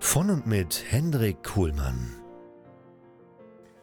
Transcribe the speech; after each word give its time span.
Von 0.00 0.30
und 0.30 0.46
mit 0.46 0.84
Hendrik 0.88 1.42
Kuhlmann. 1.42 2.14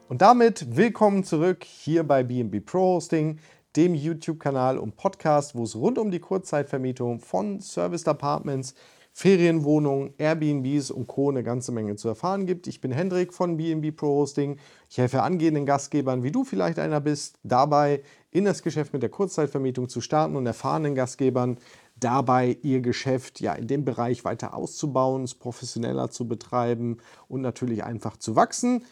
Und 0.07 0.21
damit 0.21 0.75
willkommen 0.75 1.23
zurück 1.23 1.63
hier 1.63 2.03
bei 2.03 2.23
BNB 2.23 2.65
Pro 2.65 2.95
Hosting, 2.95 3.39
dem 3.75 3.93
YouTube-Kanal 3.93 4.77
und 4.77 4.95
Podcast, 4.95 5.55
wo 5.55 5.63
es 5.63 5.75
rund 5.75 5.97
um 5.97 6.11
die 6.11 6.19
Kurzzeitvermietung 6.19 7.19
von 7.19 7.59
Serviced 7.59 8.07
Apartments, 8.07 8.75
Ferienwohnungen, 9.11 10.13
Airbnbs 10.17 10.89
und 10.91 11.07
Co. 11.07 11.29
eine 11.29 11.43
ganze 11.43 11.71
Menge 11.71 11.95
zu 11.95 12.07
erfahren 12.07 12.45
gibt. 12.45 12.67
Ich 12.67 12.81
bin 12.81 12.91
Hendrik 12.91 13.33
von 13.33 13.57
BNB 13.57 13.95
Pro 13.95 14.07
Hosting. 14.07 14.57
Ich 14.89 14.97
helfe 14.97 15.21
angehenden 15.21 15.65
Gastgebern, 15.65 16.23
wie 16.23 16.31
du 16.31 16.43
vielleicht 16.43 16.79
einer 16.79 17.01
bist, 17.01 17.39
dabei 17.43 18.01
in 18.31 18.45
das 18.45 18.63
Geschäft 18.63 18.91
mit 18.91 19.03
der 19.03 19.09
Kurzzeitvermietung 19.09 19.89
zu 19.89 20.01
starten 20.01 20.35
und 20.35 20.45
erfahrenen 20.45 20.95
Gastgebern 20.95 21.57
dabei 21.99 22.57
ihr 22.61 22.81
Geschäft 22.81 23.39
ja 23.39 23.53
in 23.53 23.67
dem 23.67 23.85
Bereich 23.85 24.25
weiter 24.25 24.53
auszubauen, 24.53 25.23
es 25.23 25.35
professioneller 25.35 26.09
zu 26.09 26.27
betreiben 26.27 26.97
und 27.27 27.41
natürlich 27.41 27.83
einfach 27.83 28.17
zu 28.17 28.35
wachsen. 28.35 28.83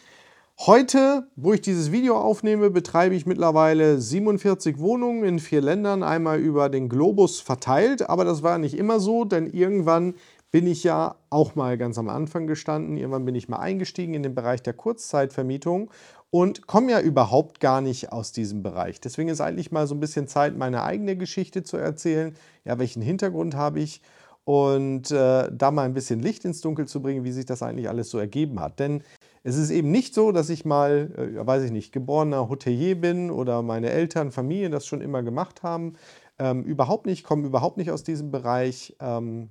Heute, 0.60 1.26
wo 1.34 1.52
ich 1.52 1.62
dieses 1.62 1.90
Video 1.90 2.16
aufnehme, 2.16 2.70
betreibe 2.70 3.16
ich 3.16 3.26
mittlerweile 3.26 4.00
47 4.00 4.78
Wohnungen 4.78 5.24
in 5.24 5.38
vier 5.40 5.60
Ländern, 5.60 6.04
einmal 6.04 6.38
über 6.38 6.68
den 6.68 6.88
Globus 6.88 7.40
verteilt. 7.40 8.08
Aber 8.08 8.24
das 8.24 8.44
war 8.44 8.58
nicht 8.58 8.78
immer 8.78 9.00
so, 9.00 9.24
denn 9.24 9.48
irgendwann 9.48 10.14
bin 10.54 10.68
ich 10.68 10.84
ja 10.84 11.16
auch 11.30 11.56
mal 11.56 11.76
ganz 11.76 11.98
am 11.98 12.08
Anfang 12.08 12.46
gestanden. 12.46 12.96
Irgendwann 12.96 13.24
bin 13.24 13.34
ich 13.34 13.48
mal 13.48 13.58
eingestiegen 13.58 14.14
in 14.14 14.22
den 14.22 14.36
Bereich 14.36 14.62
der 14.62 14.72
Kurzzeitvermietung 14.72 15.90
und 16.30 16.68
komme 16.68 16.92
ja 16.92 17.00
überhaupt 17.00 17.58
gar 17.58 17.80
nicht 17.80 18.12
aus 18.12 18.30
diesem 18.30 18.62
Bereich. 18.62 19.00
Deswegen 19.00 19.28
ist 19.30 19.40
eigentlich 19.40 19.72
mal 19.72 19.88
so 19.88 19.96
ein 19.96 20.00
bisschen 20.00 20.28
Zeit, 20.28 20.56
meine 20.56 20.84
eigene 20.84 21.16
Geschichte 21.16 21.64
zu 21.64 21.76
erzählen. 21.76 22.36
Ja, 22.64 22.78
welchen 22.78 23.02
Hintergrund 23.02 23.56
habe 23.56 23.80
ich? 23.80 24.00
Und 24.44 25.10
äh, 25.10 25.50
da 25.50 25.72
mal 25.72 25.86
ein 25.86 25.94
bisschen 25.94 26.20
Licht 26.20 26.44
ins 26.44 26.60
Dunkel 26.60 26.86
zu 26.86 27.02
bringen, 27.02 27.24
wie 27.24 27.32
sich 27.32 27.46
das 27.46 27.64
eigentlich 27.64 27.88
alles 27.88 28.10
so 28.10 28.18
ergeben 28.20 28.60
hat. 28.60 28.78
Denn 28.78 29.02
es 29.42 29.56
ist 29.56 29.70
eben 29.70 29.90
nicht 29.90 30.14
so, 30.14 30.30
dass 30.30 30.50
ich 30.50 30.64
mal, 30.64 31.10
äh, 31.18 31.44
weiß 31.44 31.64
ich 31.64 31.72
nicht, 31.72 31.90
geborener 31.90 32.48
Hotelier 32.48 32.94
bin 32.94 33.32
oder 33.32 33.62
meine 33.62 33.90
Eltern, 33.90 34.30
Familie 34.30 34.70
das 34.70 34.86
schon 34.86 35.00
immer 35.00 35.24
gemacht 35.24 35.64
haben. 35.64 35.94
Ähm, 36.38 36.62
überhaupt 36.62 37.06
nicht, 37.06 37.24
komme 37.24 37.44
überhaupt 37.44 37.76
nicht 37.76 37.90
aus 37.90 38.04
diesem 38.04 38.30
Bereich. 38.30 38.94
Ähm, 39.00 39.50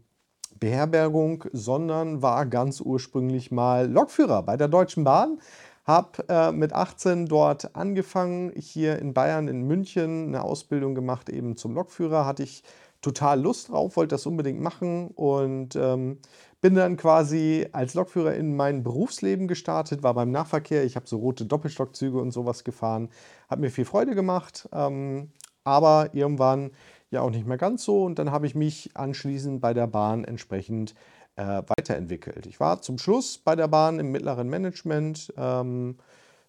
Beherbergung, 0.60 1.46
sondern 1.52 2.22
war 2.22 2.46
ganz 2.46 2.82
ursprünglich 2.82 3.52
mal 3.52 3.90
Lokführer 3.90 4.44
bei 4.44 4.58
der 4.58 4.68
Deutschen 4.68 5.04
Bahn. 5.04 5.40
Habe 5.86 6.24
äh, 6.30 6.52
mit 6.52 6.72
18 6.72 7.26
dort 7.26 7.76
angefangen, 7.76 8.54
hier 8.56 9.00
in 9.00 9.14
Bayern, 9.14 9.48
in 9.48 9.64
München, 9.64 10.28
eine 10.28 10.44
Ausbildung 10.44 10.96
gemacht 10.96 11.30
eben 11.30 11.58
zum 11.58 11.74
Lokführer. 11.76 12.26
Hatte 12.26 12.44
ich 12.44 12.64
total 13.02 13.42
Lust 13.42 13.70
drauf, 13.70 13.98
wollte 13.98 14.16
das 14.16 14.26
unbedingt 14.26 14.62
machen 14.62 15.10
und 15.10 15.76
ähm, 15.76 16.20
bin 16.62 16.76
dann 16.76 16.96
quasi 16.96 17.68
als 17.74 17.94
Lokführer 17.94 18.34
in 18.36 18.56
mein 18.56 18.84
Berufsleben 18.84 19.50
gestartet, 19.50 20.02
war 20.02 20.14
beim 20.14 20.32
Nahverkehr. 20.32 20.86
Ich 20.86 20.96
habe 20.96 21.08
so 21.08 21.18
rote 21.18 21.46
Doppelstockzüge 21.46 22.18
und 22.18 22.32
sowas 22.32 22.64
gefahren. 22.64 23.10
Hat 23.50 23.60
mir 23.60 23.70
viel 23.70 23.84
Freude 23.84 24.16
gemacht, 24.16 24.70
ähm, 24.72 25.32
aber 25.66 26.10
irgendwann 26.14 26.72
ja 27.14 27.22
auch 27.22 27.30
nicht 27.30 27.48
mehr 27.48 27.58
ganz 27.58 27.84
so. 27.84 28.04
Und 28.04 28.20
dann 28.20 28.32
habe 28.32 28.46
ich 28.46 28.56
mich 28.56 28.92
anschließend 28.96 29.62
bei 29.62 29.74
der 29.74 29.88
Bahn 29.88 30.26
entsprechend 30.26 30.94
äh, 31.36 31.64
weiterentwickelt. 31.68 32.46
Ich 32.46 32.60
war 32.60 32.82
zum 32.82 32.98
Schluss 32.98 33.38
bei 33.38 33.56
der 33.56 33.68
Bahn 33.68 34.00
im 34.00 34.12
mittleren 34.12 34.50
Management, 34.50 35.34
ähm, 35.38 35.98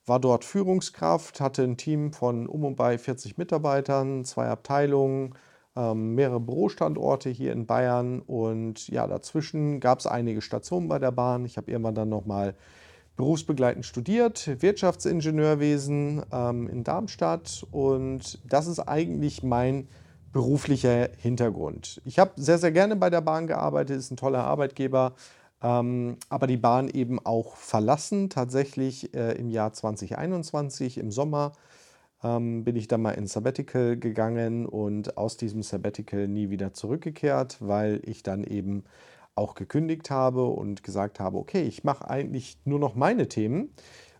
war 0.06 0.20
dort 0.20 0.44
Führungskraft, 0.44 1.40
hatte 1.40 1.62
ein 1.62 1.76
Team 1.76 2.12
von 2.12 2.46
um 2.46 2.64
und 2.64 2.76
bei 2.76 2.98
40 2.98 3.38
Mitarbeitern, 3.38 4.24
zwei 4.24 4.48
Abteilungen, 4.48 5.34
ähm, 5.76 6.14
mehrere 6.14 6.40
Bürostandorte 6.40 7.30
hier 7.30 7.52
in 7.52 7.66
Bayern 7.66 8.20
und 8.20 8.88
ja, 8.88 9.06
dazwischen 9.06 9.80
gab 9.80 10.00
es 10.00 10.06
einige 10.06 10.42
Stationen 10.42 10.88
bei 10.88 10.98
der 10.98 11.10
Bahn. 11.10 11.44
Ich 11.44 11.56
habe 11.56 11.70
irgendwann 11.70 11.94
dann 11.94 12.10
nochmal 12.10 12.54
berufsbegleitend 13.16 13.86
studiert, 13.86 14.60
Wirtschaftsingenieurwesen 14.60 16.22
ähm, 16.32 16.68
in 16.68 16.84
Darmstadt 16.84 17.66
und 17.70 18.40
das 18.44 18.66
ist 18.66 18.80
eigentlich 18.80 19.42
mein 19.42 19.88
beruflicher 20.34 21.10
Hintergrund. 21.16 22.02
Ich 22.04 22.18
habe 22.18 22.32
sehr, 22.36 22.58
sehr 22.58 22.72
gerne 22.72 22.96
bei 22.96 23.08
der 23.08 23.20
Bahn 23.20 23.46
gearbeitet, 23.46 23.96
ist 23.96 24.10
ein 24.10 24.16
toller 24.16 24.44
Arbeitgeber, 24.44 25.14
ähm, 25.62 26.16
aber 26.28 26.48
die 26.48 26.56
Bahn 26.56 26.88
eben 26.88 27.24
auch 27.24 27.54
verlassen. 27.56 28.28
Tatsächlich 28.30 29.14
äh, 29.14 29.32
im 29.38 29.48
Jahr 29.48 29.72
2021, 29.72 30.98
im 30.98 31.12
Sommer, 31.12 31.52
ähm, 32.24 32.64
bin 32.64 32.74
ich 32.74 32.88
dann 32.88 33.00
mal 33.00 33.12
ins 33.12 33.32
Sabbatical 33.32 33.96
gegangen 33.96 34.66
und 34.66 35.16
aus 35.16 35.36
diesem 35.36 35.62
Sabbatical 35.62 36.26
nie 36.26 36.50
wieder 36.50 36.74
zurückgekehrt, 36.74 37.58
weil 37.60 38.02
ich 38.04 38.24
dann 38.24 38.42
eben 38.42 38.82
auch 39.36 39.54
gekündigt 39.54 40.10
habe 40.10 40.46
und 40.46 40.82
gesagt 40.82 41.20
habe, 41.20 41.38
okay, 41.38 41.62
ich 41.62 41.84
mache 41.84 42.10
eigentlich 42.10 42.58
nur 42.64 42.80
noch 42.80 42.96
meine 42.96 43.28
Themen. 43.28 43.72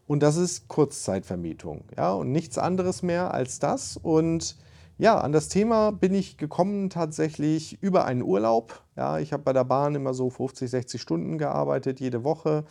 Und 0.06 0.22
das 0.22 0.36
ist 0.36 0.68
Kurzzeitvermietung. 0.68 1.86
Ja, 1.96 2.12
und 2.12 2.30
nichts 2.30 2.56
anderes 2.56 3.02
mehr 3.02 3.34
als 3.34 3.58
das. 3.58 3.96
Und 3.96 4.56
ja, 4.96 5.18
an 5.18 5.32
das 5.32 5.48
Thema 5.48 5.90
bin 5.90 6.14
ich 6.14 6.36
gekommen 6.38 6.88
tatsächlich 6.88 7.82
über 7.82 8.04
einen 8.04 8.22
Urlaub. 8.22 8.82
Ja, 8.96 9.18
ich 9.18 9.32
habe 9.32 9.42
bei 9.42 9.52
der 9.52 9.64
Bahn 9.64 9.94
immer 9.94 10.14
so 10.14 10.30
50, 10.30 10.70
60 10.70 11.00
Stunden 11.00 11.38
gearbeitet, 11.38 12.00
jede 12.00 12.22
Woche. 12.22 12.64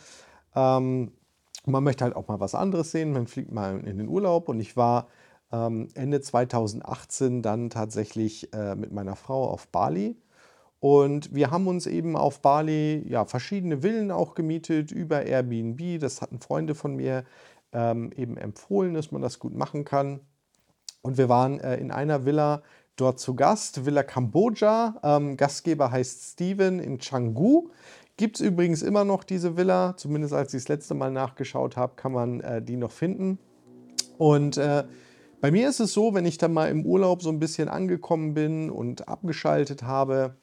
Ähm, 0.54 1.12
man 1.66 1.84
möchte 1.84 2.04
halt 2.04 2.16
auch 2.16 2.28
mal 2.28 2.40
was 2.40 2.54
anderes 2.54 2.92
sehen. 2.92 3.12
Man 3.12 3.26
fliegt 3.26 3.52
mal 3.52 3.80
in 3.80 3.98
den 3.98 4.08
Urlaub 4.08 4.48
und 4.48 4.60
ich 4.60 4.76
war 4.76 5.08
ähm, 5.52 5.88
Ende 5.94 6.20
2018 6.20 7.42
dann 7.42 7.70
tatsächlich 7.70 8.52
äh, 8.54 8.74
mit 8.74 8.92
meiner 8.92 9.16
Frau 9.16 9.48
auf 9.48 9.68
Bali. 9.68 10.16
Und 10.80 11.34
wir 11.34 11.50
haben 11.50 11.66
uns 11.66 11.86
eben 11.86 12.16
auf 12.16 12.40
Bali 12.42 13.06
ja, 13.08 13.24
verschiedene 13.24 13.82
Villen 13.82 14.10
auch 14.10 14.34
gemietet 14.34 14.92
über 14.92 15.24
Airbnb. 15.24 16.00
Das 16.00 16.20
hatten 16.20 16.40
Freunde 16.40 16.74
von 16.74 16.96
mir 16.96 17.24
ähm, 17.72 18.12
eben 18.16 18.36
empfohlen, 18.36 18.94
dass 18.94 19.10
man 19.10 19.22
das 19.22 19.38
gut 19.38 19.54
machen 19.54 19.84
kann. 19.84 20.20
Und 21.04 21.18
wir 21.18 21.28
waren 21.28 21.60
äh, 21.60 21.76
in 21.76 21.90
einer 21.90 22.24
Villa 22.24 22.62
dort 22.96 23.20
zu 23.20 23.34
Gast, 23.34 23.84
Villa 23.84 24.02
Kambodscha. 24.02 24.98
Ähm, 25.02 25.36
Gastgeber 25.36 25.90
heißt 25.90 26.32
Steven 26.32 26.80
in 26.80 26.96
Canggu. 26.96 27.68
Gibt 28.16 28.40
es 28.40 28.46
übrigens 28.46 28.80
immer 28.80 29.04
noch 29.04 29.22
diese 29.22 29.58
Villa, 29.58 29.94
zumindest 29.98 30.32
als 30.32 30.54
ich 30.54 30.62
das 30.62 30.68
letzte 30.68 30.94
Mal 30.94 31.10
nachgeschaut 31.10 31.76
habe, 31.76 31.92
kann 31.96 32.12
man 32.12 32.40
äh, 32.40 32.62
die 32.62 32.78
noch 32.78 32.90
finden. 32.90 33.38
Und 34.16 34.56
äh, 34.56 34.84
bei 35.42 35.50
mir 35.50 35.68
ist 35.68 35.80
es 35.80 35.92
so, 35.92 36.14
wenn 36.14 36.24
ich 36.24 36.38
dann 36.38 36.54
mal 36.54 36.70
im 36.70 36.86
Urlaub 36.86 37.20
so 37.20 37.28
ein 37.28 37.38
bisschen 37.38 37.68
angekommen 37.68 38.32
bin 38.32 38.70
und 38.70 39.06
abgeschaltet 39.06 39.82
habe, 39.82 40.36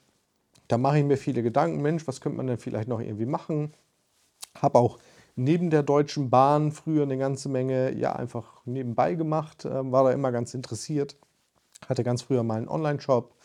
da 0.68 0.78
mache 0.78 1.00
ich 1.00 1.06
mir 1.06 1.18
viele 1.18 1.42
Gedanken, 1.42 1.82
Mensch, 1.82 2.08
was 2.08 2.22
könnte 2.22 2.38
man 2.38 2.46
denn 2.46 2.60
vielleicht 2.60 2.88
noch 2.88 3.00
irgendwie 3.00 3.26
machen? 3.26 3.74
Habe 4.56 4.78
auch 4.78 5.00
neben 5.36 5.70
der 5.70 5.84
Deutschen 5.84 6.30
Bahn 6.30 6.72
früher 6.72 7.04
eine 7.04 7.18
ganze 7.18 7.50
Menge 7.50 7.96
ja 7.96 8.14
einfach 8.14 8.66
nebenbei 8.66 9.16
gemacht, 9.16 9.66
äh, 9.66 9.92
war 9.92 10.04
da 10.04 10.12
immer 10.12 10.32
ganz 10.32 10.54
interessiert. 10.54 11.18
Hatte 11.88 12.04
ganz 12.04 12.22
früher 12.22 12.44
mal 12.44 12.58
einen 12.58 12.68
Online-Shop, 12.68 13.36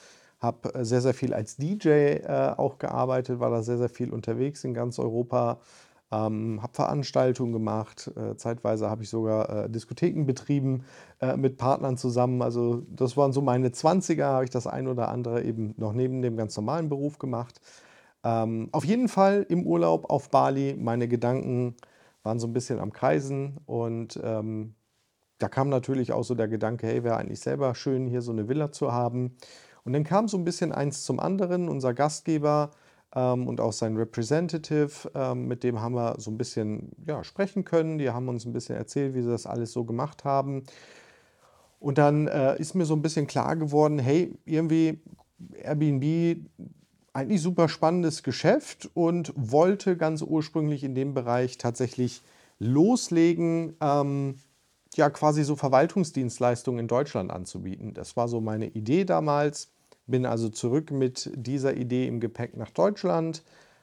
habe 0.41 0.75
äh, 0.75 0.85
sehr, 0.85 1.01
sehr 1.01 1.15
viel 1.15 1.33
als 1.33 1.57
DJ 1.57 1.89
äh, 1.89 2.55
auch 2.57 2.79
gearbeitet, 2.79 3.41
war 3.41 3.51
da 3.51 3.63
sehr, 3.63 3.79
sehr 3.79 3.89
viel 3.89 4.13
unterwegs 4.13 4.65
in 4.65 4.75
ganz 4.75 4.99
Europa, 4.99 5.61
ähm, 6.13 6.63
habe 6.63 6.73
Veranstaltungen 6.75 7.53
gemacht. 7.53 8.11
Äh, 8.17 8.37
zeitweise 8.37 8.89
habe 8.91 9.03
ich 9.03 9.09
sogar 9.09 9.65
äh, 9.65 9.71
Diskotheken 9.71 10.25
betrieben 10.25 10.85
äh, 11.21 11.37
mit 11.37 11.57
Partnern 11.57 11.97
zusammen. 11.97 12.43
Also 12.43 12.83
das 12.89 13.17
waren 13.17 13.33
so 13.33 13.41
meine 13.41 13.69
20er, 13.71 14.25
habe 14.25 14.45
ich 14.45 14.51
das 14.51 14.67
ein 14.67 14.87
oder 14.87 15.09
andere 15.09 15.43
eben 15.43 15.75
noch 15.79 15.93
neben 15.93 16.23
dem 16.23 16.37
ganz 16.37 16.57
normalen 16.57 16.89
Beruf 16.89 17.19
gemacht. 17.19 17.61
Ähm, 18.27 18.71
auf 18.73 18.85
jeden 18.85 19.09
Fall 19.09 19.47
im 19.49 19.65
Urlaub 19.65 20.11
auf 20.11 20.31
Bali 20.31 20.75
meine 20.77 21.07
Gedanken, 21.07 21.77
waren 22.25 22.41
so 22.41 22.49
ein 22.49 22.53
bisschen 22.53 22.81
am 22.81 22.93
Kreisen 22.93 23.59
und 23.67 24.19
ähm, 24.21 24.75
da 25.39 25.49
kam 25.49 25.69
natürlich 25.69 26.11
auch 26.11 26.25
so 26.25 26.35
der 26.35 26.49
Gedanke, 26.49 26.89
hey, 26.89 27.05
wäre 27.05 27.19
eigentlich 27.19 27.39
selber 27.39 27.77
schön, 27.77 28.09
hier 28.09 28.23
so 28.23 28.33
eine 28.33 28.49
Villa 28.49 28.73
zu 28.73 28.93
haben. 28.93 29.37
Und 29.85 29.93
dann 29.93 30.03
kam 30.03 30.27
so 30.27 30.37
ein 30.37 30.45
bisschen 30.45 30.73
eins 30.73 31.05
zum 31.05 31.21
anderen. 31.21 31.69
Unser 31.69 31.95
Gastgeber 31.95 32.73
ähm, 33.15 33.47
und 33.47 33.61
auch 33.61 33.73
sein 33.73 33.97
Representative, 33.97 35.11
ähm, 35.15 35.47
mit 35.47 35.63
dem 35.63 35.81
haben 35.81 35.95
wir 35.95 36.17
so 36.19 36.33
ein 36.33 36.39
bisschen 36.39 36.91
ja, 37.07 37.23
sprechen 37.23 37.65
können. 37.65 37.99
Die 37.99 38.11
haben 38.11 38.29
uns 38.29 38.45
ein 38.47 38.53
bisschen 38.53 38.77
erzählt, 38.77 39.15
wie 39.15 39.23
sie 39.23 39.31
das 39.31 39.47
alles 39.47 39.73
so 39.73 39.85
gemacht 39.85 40.25
haben. 40.25 40.65
Und 41.79 41.99
dann 41.99 42.27
äh, 42.27 42.59
ist 42.59 42.75
mir 42.75 42.87
so 42.87 42.95
ein 42.95 43.03
bisschen 43.03 43.29
klar 43.29 43.55
geworden, 43.55 43.99
hey, 44.01 44.35
irgendwie 44.47 45.01
Airbnb 45.63 46.39
eigentlich 47.17 47.41
super 47.41 47.69
spannendes 47.69 48.23
Geschäft 48.23 48.91
und 48.93 49.33
wollte 49.37 49.97
ganz 49.97 50.21
ursprünglich 50.21 50.85
in 50.85 50.95
dem 50.95 51.15
Bereich 51.15 51.57
tatsächlich 51.57 52.23
loslegen, 52.59 53.75
ähm, 53.81 54.37
ja 54.95 55.09
quasi 55.09 55.43
so 55.43 55.57
Verwaltungsdienstleistungen 55.57 56.81
in 56.81 56.89
Deutschland 56.89 57.31
anzubieten. 57.31 57.95
Das 57.95 58.17
war 58.17 58.29
so 58.29 58.43
meine 58.43 58.67
Idee 58.67 59.05
damals. 59.05 59.73
Bin 60.07 60.27
also 60.27 60.51
zurück 60.51 60.91
mit 60.91 61.33
dieser 61.35 61.75
Idee 61.75 62.07
im 62.07 62.21
Gepäck 62.21 62.57
nach 62.57 62.71
Deutschland, 62.71 63.43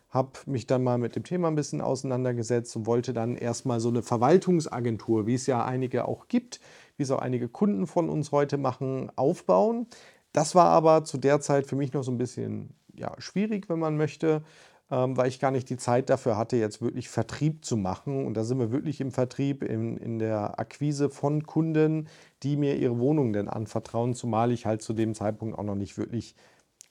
habe 0.09 0.31
mich 0.45 0.67
dann 0.67 0.83
mal 0.83 0.99
mit 0.99 1.15
dem 1.15 1.23
Thema 1.23 1.47
ein 1.47 1.55
bisschen 1.55 1.81
auseinandergesetzt 1.81 2.75
und 2.75 2.85
wollte 2.85 3.13
dann 3.13 3.35
erstmal 3.35 3.79
so 3.79 3.89
eine 3.89 4.03
Verwaltungsagentur, 4.03 5.25
wie 5.25 5.33
es 5.33 5.47
ja 5.47 5.65
einige 5.65 6.07
auch 6.07 6.27
gibt, 6.27 6.61
wie 6.97 7.03
es 7.03 7.11
auch 7.11 7.19
einige 7.19 7.49
Kunden 7.49 7.87
von 7.87 8.09
uns 8.09 8.31
heute 8.31 8.57
machen, 8.57 9.11
aufbauen. 9.15 9.87
Das 10.33 10.55
war 10.55 10.67
aber 10.67 11.03
zu 11.03 11.17
der 11.17 11.41
Zeit 11.41 11.65
für 11.65 11.75
mich 11.75 11.93
noch 11.93 12.03
so 12.03 12.11
ein 12.11 12.17
bisschen 12.17 12.75
ja, 12.93 13.13
schwierig, 13.19 13.69
wenn 13.69 13.79
man 13.79 13.97
möchte, 13.97 14.43
ähm, 14.91 15.17
weil 15.17 15.27
ich 15.27 15.39
gar 15.39 15.51
nicht 15.51 15.69
die 15.69 15.77
Zeit 15.77 16.09
dafür 16.09 16.37
hatte, 16.37 16.57
jetzt 16.57 16.81
wirklich 16.81 17.09
Vertrieb 17.09 17.65
zu 17.65 17.77
machen. 17.77 18.25
Und 18.25 18.35
da 18.35 18.43
sind 18.43 18.59
wir 18.59 18.71
wirklich 18.71 19.01
im 19.01 19.11
Vertrieb, 19.11 19.63
in, 19.63 19.97
in 19.97 20.19
der 20.19 20.59
Akquise 20.59 21.09
von 21.09 21.43
Kunden, 21.43 22.07
die 22.43 22.57
mir 22.57 22.77
ihre 22.77 22.99
Wohnung 22.99 23.33
denn 23.33 23.49
anvertrauen, 23.49 24.13
zumal 24.13 24.51
ich 24.51 24.65
halt 24.65 24.81
zu 24.81 24.93
dem 24.93 25.13
Zeitpunkt 25.13 25.57
auch 25.57 25.63
noch 25.63 25.75
nicht 25.75 25.97
wirklich 25.97 26.35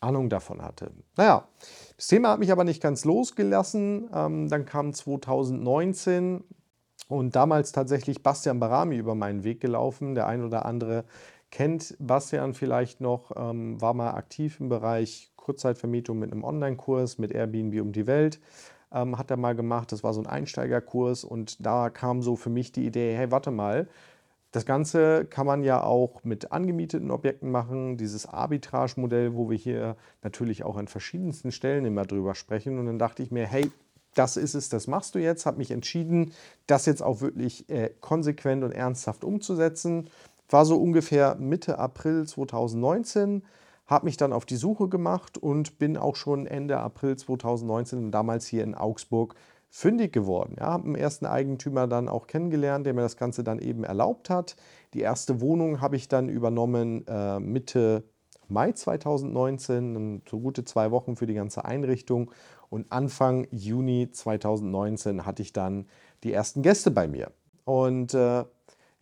Ahnung 0.01 0.29
davon 0.29 0.63
hatte. 0.63 0.91
Naja, 1.17 1.47
das 1.97 2.09
Thema 2.09 2.31
hat 2.31 2.41
mich 2.41 2.51
aber 2.51 2.65
nicht 2.65 2.83
ganz 2.83 3.05
losgelassen. 3.05 4.11
Ähm, 4.13 4.49
dann 4.49 4.65
kam 4.65 4.93
2019 4.93 6.43
und 7.09 7.37
damals 7.37 7.73
tatsächlich 7.73 8.23
Bastian 8.23 8.59
Barami 8.59 8.97
über 8.97 9.15
meinen 9.15 9.45
Weg 9.45 9.61
gelaufen. 9.61 10.15
Der 10.15 10.27
ein 10.27 10.43
oder 10.43 10.67
andere 10.67 11.05
kennt 11.51 11.95
Bastian 12.01 12.55
vielleicht 12.55 13.01
noch, 13.01 13.31
ähm, 13.37 13.81
war 13.81 13.95
mal 13.95 14.13
aktiv 14.13 14.59
im 14.59 14.69
Bereich 14.69 15.32
Kurzzeitvermietung 15.43 16.19
mit 16.19 16.33
einem 16.33 16.45
Online-Kurs 16.45 17.19
mit 17.19 17.33
Airbnb 17.33 17.81
um 17.81 17.93
die 17.93 18.07
Welt. 18.07 18.41
Ähm, 18.93 19.19
hat 19.19 19.31
er 19.31 19.37
mal 19.37 19.55
gemacht. 19.55 19.93
Das 19.93 20.03
war 20.03 20.15
so 20.15 20.21
ein 20.21 20.27
Einsteigerkurs 20.27 21.25
und 21.25 21.65
da 21.65 21.91
kam 21.91 22.23
so 22.23 22.37
für 22.37 22.51
mich 22.51 22.73
die 22.73 22.87
Idee, 22.87 23.15
hey, 23.15 23.31
warte 23.31 23.51
mal, 23.51 23.89
das 24.53 24.67
Ganze 24.67 25.25
kann 25.25 25.47
man 25.47 25.65
ja 25.65 25.83
auch 25.83 26.25
mit 26.25 26.53
angemieteten 26.53 27.11
Objekten 27.11 27.51
machen, 27.51 27.97
dieses 27.97 28.27
Arbitrage-Modell, 28.27 29.35
wo 29.35 29.49
wir 29.49 29.57
hier 29.57 29.97
natürlich 30.23 30.63
auch 30.63 30.77
an 30.77 30.89
verschiedensten 30.89 31.53
Stellen 31.53 31.87
immer 31.87 32.05
drüber 32.05 32.35
sprechen. 32.35 32.79
Und 32.79 32.85
dann 32.85 32.99
dachte 32.99 33.23
ich 33.23 33.31
mir, 33.31 33.47
hey, 33.47 33.71
das 34.15 34.37
ist 34.37 34.55
es, 34.55 34.69
das 34.69 34.87
machst 34.87 35.15
du 35.15 35.19
jetzt, 35.19 35.47
habe 35.47 35.57
mich 35.57 35.71
entschieden, 35.71 36.33
das 36.67 36.85
jetzt 36.85 37.03
auch 37.03 37.23
wirklich 37.23 37.69
äh, 37.71 37.91
konsequent 38.01 38.63
und 38.63 38.73
ernsthaft 38.73 39.25
umzusetzen. 39.25 40.11
War 40.51 40.67
so 40.67 40.77
ungefähr 40.77 41.35
Mitte 41.37 41.79
April 41.79 42.27
2019 42.27 43.43
habe 43.93 44.07
mich 44.07 44.17
dann 44.17 44.33
auf 44.33 44.45
die 44.45 44.57
Suche 44.57 44.89
gemacht 44.89 45.39
und 45.39 45.79
bin 45.79 45.97
auch 45.97 46.17
schon 46.17 46.47
Ende 46.47 46.79
April 46.79 47.17
2019 47.17 48.11
damals 48.11 48.47
hier 48.47 48.65
in 48.65 48.75
Augsburg 48.75 49.37
fündig 49.71 50.13
geworden. 50.13 50.57
Ja, 50.59 50.67
habe 50.67 50.85
einen 50.85 50.95
ersten 50.97 51.25
Eigentümer 51.27 51.87
dann 51.87 52.09
auch 52.09 52.27
kennengelernt, 52.27 52.85
der 52.85 52.95
mir 52.95 53.03
das 53.03 53.17
Ganze 53.17 53.45
dann 53.45 53.59
eben 53.59 53.85
erlaubt 53.85 54.29
hat. 54.29 54.57
Die 54.93 55.01
erste 55.01 55.41
Wohnung 55.41 55.81
habe 55.81 55.97
ich 55.97 56.09
dann 56.09 56.29
übernommen 56.29 57.07
äh, 57.07 57.41
Mitte 57.41 58.05
Mai 58.49 58.73
2019, 58.73 60.23
so 60.29 60.41
gute 60.41 60.65
zwei 60.65 60.91
Wochen 60.91 61.17
für 61.17 61.27
die 61.27 61.35
ganze 61.35 61.65
Einrichtung. 61.65 62.31
Und 62.69 62.93
Anfang 62.93 63.47
Juni 63.51 64.11
2019 64.11 65.25
hatte 65.25 65.43
ich 65.43 65.53
dann 65.53 65.87
die 66.23 66.33
ersten 66.33 66.63
Gäste 66.63 66.91
bei 66.91 67.09
mir. 67.09 67.33
Und 67.65 68.15
äh, 68.15 68.45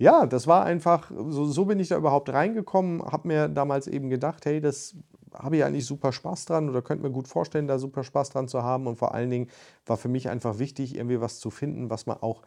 ja, 0.01 0.25
das 0.25 0.47
war 0.47 0.65
einfach, 0.65 1.11
so, 1.11 1.45
so 1.45 1.67
bin 1.67 1.79
ich 1.79 1.89
da 1.89 1.97
überhaupt 1.99 2.31
reingekommen, 2.31 3.03
habe 3.03 3.29
mir 3.29 3.49
damals 3.49 3.87
eben 3.87 4.09
gedacht, 4.09 4.47
hey, 4.47 4.59
das 4.59 4.97
habe 5.35 5.59
ich 5.59 5.65
eigentlich 5.65 5.85
super 5.85 6.11
Spaß 6.11 6.47
dran 6.47 6.71
oder 6.71 6.81
könnte 6.81 7.05
mir 7.05 7.13
gut 7.13 7.29
vorstellen, 7.29 7.69
da 7.69 7.79
super 7.79 8.03
Spaß 8.03 8.31
dran 8.31 8.49
zu 8.49 8.63
haben. 8.63 8.87
Und 8.87 8.97
vor 8.97 9.15
allen 9.15 9.29
Dingen 9.29 9.49
war 9.85 9.99
für 9.99 10.09
mich 10.09 10.31
einfach 10.31 10.59
wichtig, 10.59 10.97
irgendwie 10.97 11.21
was 11.21 11.39
zu 11.39 11.51
finden, 11.51 11.91
was 11.91 12.07
man 12.07 12.17
auch 12.23 12.41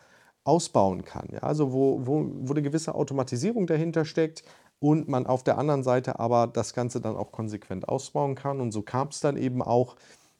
ausbauen 0.44 1.05
kann. 1.05 1.27
Ja? 1.31 1.39
Also 1.44 1.71
wo, 1.71 2.00
wo, 2.07 2.25
wo 2.33 2.53
eine 2.53 2.63
gewisse 2.63 2.95
Automatisierung 2.95 3.67
dahinter 3.67 4.03
steckt 4.03 4.44
und 4.79 5.07
man 5.07 5.27
auf 5.27 5.44
der 5.44 5.59
anderen 5.59 5.83
Seite 5.83 6.19
aber 6.19 6.47
das 6.47 6.73
Ganze 6.73 7.01
dann 7.01 7.15
auch 7.15 7.31
konsequent 7.31 7.88
ausbauen 7.88 8.33
kann. 8.33 8.61
Und 8.61 8.71
so 8.71 8.81
kam 8.81 9.09
es 9.09 9.19
dann 9.19 9.38
eben 9.38 9.61
auch, 9.61 9.95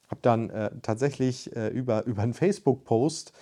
habe 0.10 0.19
dann 0.24 0.50
äh, 0.50 0.71
tatsächlich 0.81 1.56
äh, 1.56 1.68
über, 1.68 2.04
über 2.07 2.24
einen 2.24 2.33
Facebook-Post 2.33 3.33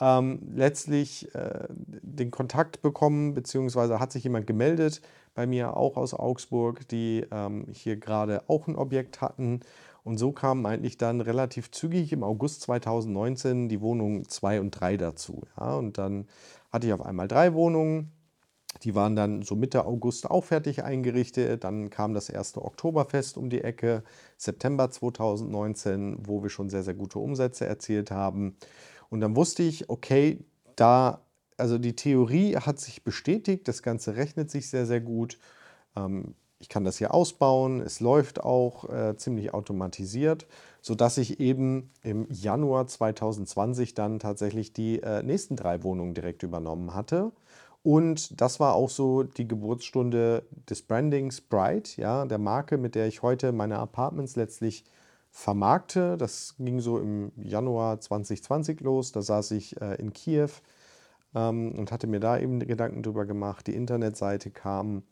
ähm, 0.00 0.40
letztlich 0.54 1.34
äh, 1.34 1.66
den 1.68 2.30
Kontakt 2.30 2.82
bekommen, 2.82 3.34
beziehungsweise 3.34 3.98
hat 4.00 4.12
sich 4.12 4.24
jemand 4.24 4.46
gemeldet 4.46 5.00
bei 5.34 5.46
mir 5.46 5.76
auch 5.76 5.96
aus 5.96 6.14
Augsburg, 6.14 6.88
die 6.88 7.24
ähm, 7.30 7.66
hier 7.72 7.96
gerade 7.96 8.42
auch 8.48 8.66
ein 8.66 8.76
Objekt 8.76 9.20
hatten. 9.20 9.60
Und 10.02 10.18
so 10.18 10.32
kamen 10.32 10.64
eigentlich 10.66 10.98
dann 10.98 11.20
relativ 11.20 11.70
zügig 11.70 12.12
im 12.12 12.22
August 12.22 12.62
2019 12.62 13.68
die 13.68 13.80
Wohnungen 13.80 14.28
2 14.28 14.60
und 14.60 14.70
3 14.70 14.96
dazu. 14.96 15.42
Ja? 15.58 15.74
Und 15.74 15.98
dann 15.98 16.26
hatte 16.72 16.86
ich 16.86 16.92
auf 16.92 17.04
einmal 17.04 17.28
drei 17.28 17.54
Wohnungen. 17.54 18.12
Die 18.82 18.94
waren 18.94 19.16
dann 19.16 19.42
so 19.42 19.56
Mitte 19.56 19.84
August 19.84 20.30
auch 20.30 20.44
fertig 20.44 20.84
eingerichtet. 20.84 21.64
Dann 21.64 21.90
kam 21.90 22.14
das 22.14 22.28
erste 22.28 22.62
Oktoberfest 22.62 23.36
um 23.36 23.50
die 23.50 23.62
Ecke, 23.62 24.04
September 24.36 24.90
2019, 24.90 26.18
wo 26.26 26.42
wir 26.42 26.50
schon 26.50 26.68
sehr, 26.68 26.82
sehr 26.82 26.94
gute 26.94 27.18
Umsätze 27.18 27.66
erzielt 27.66 28.10
haben. 28.10 28.56
Und 29.10 29.20
dann 29.20 29.36
wusste 29.36 29.62
ich, 29.62 29.88
okay, 29.88 30.38
da, 30.76 31.20
also 31.56 31.78
die 31.78 31.96
Theorie 31.96 32.56
hat 32.56 32.78
sich 32.80 33.04
bestätigt, 33.04 33.68
das 33.68 33.82
Ganze 33.82 34.16
rechnet 34.16 34.50
sich 34.50 34.68
sehr, 34.68 34.86
sehr 34.86 35.00
gut. 35.00 35.38
Ähm, 35.96 36.34
ich 36.58 36.68
kann 36.68 36.84
das 36.84 36.96
hier 36.96 37.12
ausbauen, 37.12 37.80
es 37.80 38.00
läuft 38.00 38.42
auch 38.42 38.88
äh, 38.88 39.16
ziemlich 39.16 39.52
automatisiert, 39.52 40.46
sodass 40.80 41.18
ich 41.18 41.38
eben 41.38 41.90
im 42.02 42.26
Januar 42.30 42.86
2020 42.86 43.94
dann 43.94 44.18
tatsächlich 44.18 44.72
die 44.72 45.02
äh, 45.02 45.22
nächsten 45.22 45.56
drei 45.56 45.82
Wohnungen 45.82 46.14
direkt 46.14 46.42
übernommen 46.42 46.94
hatte. 46.94 47.32
Und 47.82 48.40
das 48.40 48.58
war 48.58 48.74
auch 48.74 48.90
so 48.90 49.22
die 49.22 49.46
Geburtsstunde 49.46 50.44
des 50.68 50.82
Brandings 50.82 51.40
Bright, 51.40 51.96
ja, 51.96 52.24
der 52.24 52.38
Marke, 52.38 52.78
mit 52.78 52.94
der 52.94 53.06
ich 53.06 53.22
heute 53.22 53.52
meine 53.52 53.78
Apartments 53.78 54.34
letztlich 54.34 54.84
vermarkte. 55.36 56.16
Das 56.16 56.54
ging 56.58 56.80
so 56.80 56.98
im 56.98 57.30
Januar 57.36 58.00
2020 58.00 58.80
los. 58.80 59.12
Da 59.12 59.20
saß 59.20 59.50
ich 59.50 59.78
äh, 59.82 59.96
in 59.96 60.14
Kiew 60.14 60.48
ähm, 61.34 61.72
und 61.76 61.92
hatte 61.92 62.06
mir 62.06 62.20
da 62.20 62.38
eben 62.38 62.58
Gedanken 62.58 63.02
drüber 63.02 63.26
gemacht. 63.26 63.66
Die 63.66 63.74
Internetseite 63.74 64.50
kam. 64.50 65.02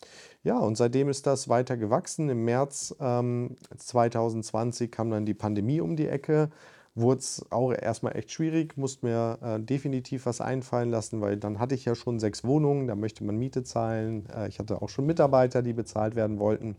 Ja, 0.43 0.59
und 0.59 0.77
seitdem 0.77 1.11
ist 1.11 1.27
das 1.27 1.51
weiter 1.51 1.77
gewachsen. 1.77 2.31
Im 2.31 2.47
März 2.47 2.97
ähm, 3.01 3.57
2020 3.77 4.91
kam 4.91 5.11
dann 5.11 5.27
die 5.27 5.35
Pandemie 5.35 5.83
um 5.83 5.95
die 5.95 6.09
Ecke. 6.09 6.49
Wurde 6.95 7.21
es 7.21 7.45
auch 7.51 7.73
erstmal 7.73 8.17
echt 8.17 8.31
schwierig, 8.31 8.79
musste 8.79 9.05
mir 9.05 9.39
äh, 9.43 9.61
definitiv 9.61 10.27
was 10.27 10.41
einfallen 10.41 10.91
lassen, 10.91 11.21
weil 11.21 11.37
dann 11.37 11.59
hatte 11.59 11.75
ich 11.75 11.85
ja 11.85 11.97
schon 11.97 12.21
sechs 12.21 12.45
Wohnungen, 12.45 12.87
da 12.87 12.95
möchte 12.95 13.25
man 13.25 13.37
Miete 13.37 13.65
zahlen. 13.65 14.27
Äh, 14.35 14.49
ich 14.49 14.59
hatte 14.59 14.81
auch 14.81 14.89
schon 14.89 15.05
Mitarbeiter, 15.05 15.61
die 15.61 15.73
bezahlt 15.73 16.15
werden 16.15 16.39
wollten. 16.39 16.77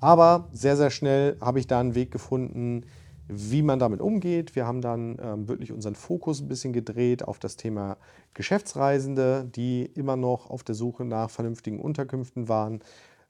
Aber 0.00 0.48
sehr, 0.52 0.76
sehr 0.76 0.90
schnell 0.90 1.36
habe 1.40 1.58
ich 1.58 1.66
da 1.66 1.80
einen 1.80 1.94
Weg 1.94 2.10
gefunden, 2.10 2.84
wie 3.28 3.62
man 3.62 3.78
damit 3.78 4.00
umgeht. 4.00 4.54
Wir 4.54 4.66
haben 4.66 4.80
dann 4.80 5.18
ähm, 5.20 5.48
wirklich 5.48 5.72
unseren 5.72 5.94
Fokus 5.94 6.40
ein 6.40 6.48
bisschen 6.48 6.72
gedreht 6.72 7.26
auf 7.26 7.38
das 7.38 7.56
Thema 7.56 7.96
Geschäftsreisende, 8.34 9.44
die 9.44 9.86
immer 9.94 10.16
noch 10.16 10.48
auf 10.50 10.62
der 10.62 10.74
Suche 10.74 11.04
nach 11.04 11.30
vernünftigen 11.30 11.80
Unterkünften 11.80 12.48
waren. 12.48 12.80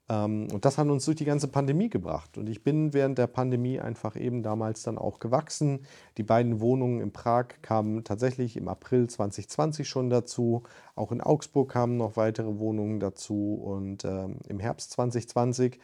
Ähm, 0.09 0.47
und 0.51 0.65
das 0.65 0.77
hat 0.77 0.87
uns 0.87 1.05
durch 1.05 1.17
die 1.17 1.25
ganze 1.25 1.47
Pandemie 1.47 1.89
gebracht. 1.89 2.37
Und 2.37 2.47
ich 2.47 2.63
bin 2.63 2.93
während 2.93 3.17
der 3.17 3.27
Pandemie 3.27 3.79
einfach 3.79 4.15
eben 4.15 4.43
damals 4.43 4.83
dann 4.83 4.97
auch 4.97 5.19
gewachsen. 5.19 5.79
Die 6.17 6.23
beiden 6.23 6.61
Wohnungen 6.61 7.01
in 7.01 7.11
Prag 7.11 7.47
kamen 7.61 8.03
tatsächlich 8.03 8.55
im 8.55 8.67
April 8.67 9.07
2020 9.09 9.87
schon 9.87 10.09
dazu. 10.09 10.63
Auch 10.95 11.11
in 11.11 11.21
Augsburg 11.21 11.71
kamen 11.71 11.97
noch 11.97 12.17
weitere 12.17 12.59
Wohnungen 12.59 12.99
dazu. 12.99 13.55
Und 13.55 14.05
ähm, 14.05 14.37
im 14.47 14.59
Herbst 14.59 14.91
2020 14.91 15.79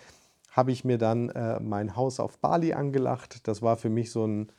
habe 0.54 0.72
ich 0.72 0.86
mir 0.86 0.98
dann 0.98 1.30
äh, 1.30 1.60
mein 1.60 1.96
Haus 1.96 2.20
auf 2.20 2.38
Bali 2.38 2.74
angelacht. 2.74 3.48
Das 3.48 3.62
war 3.62 3.76
für 3.76 3.90
mich 3.90 4.12
so 4.12 4.26
ein 4.26 4.52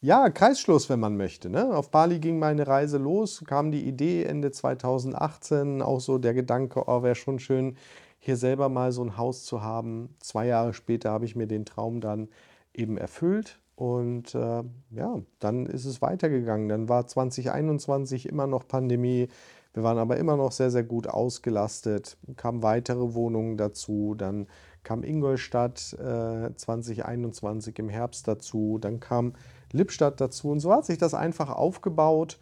ja, 0.00 0.28
Kreisschluss, 0.30 0.88
wenn 0.90 1.00
man 1.00 1.16
möchte. 1.16 1.48
Ne? 1.48 1.74
Auf 1.74 1.90
Bali 1.90 2.20
ging 2.20 2.38
meine 2.38 2.66
Reise 2.68 2.98
los, 2.98 3.42
kam 3.46 3.72
die 3.72 3.84
Idee 3.84 4.24
Ende 4.24 4.52
2018, 4.52 5.82
auch 5.82 6.00
so 6.00 6.18
der 6.18 6.34
Gedanke, 6.34 6.84
oh, 6.86 7.02
wäre 7.02 7.16
schon 7.16 7.40
schön, 7.40 7.76
hier 8.18 8.36
selber 8.36 8.68
mal 8.68 8.92
so 8.92 9.02
ein 9.02 9.16
Haus 9.16 9.44
zu 9.44 9.62
haben. 9.62 10.14
Zwei 10.20 10.46
Jahre 10.46 10.74
später 10.74 11.10
habe 11.10 11.24
ich 11.24 11.34
mir 11.34 11.46
den 11.46 11.64
Traum 11.64 12.00
dann 12.00 12.28
eben 12.74 12.98
erfüllt. 12.98 13.58
Und 13.74 14.34
äh, 14.34 14.62
ja, 14.90 15.20
dann 15.38 15.66
ist 15.66 15.84
es 15.84 16.02
weitergegangen. 16.02 16.68
Dann 16.68 16.88
war 16.88 17.06
2021 17.06 18.28
immer 18.28 18.46
noch 18.46 18.68
Pandemie. 18.68 19.28
Wir 19.74 19.82
waren 19.82 19.98
aber 19.98 20.16
immer 20.16 20.36
noch 20.36 20.52
sehr, 20.52 20.70
sehr 20.70 20.82
gut 20.82 21.06
ausgelastet. 21.06 22.16
Kamen 22.36 22.62
weitere 22.62 23.14
Wohnungen 23.14 23.56
dazu. 23.56 24.14
Dann 24.16 24.46
kam 24.82 25.02
Ingolstadt 25.02 25.92
äh, 25.94 26.54
2021 26.54 27.78
im 27.78 27.88
Herbst 27.88 28.26
dazu. 28.26 28.78
Dann 28.80 29.00
kam 29.00 29.34
Lippstadt 29.72 30.20
dazu. 30.20 30.50
Und 30.50 30.60
so 30.60 30.72
hat 30.72 30.86
sich 30.86 30.98
das 30.98 31.14
einfach 31.14 31.50
aufgebaut. 31.50 32.38